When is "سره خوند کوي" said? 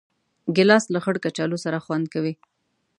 1.65-2.33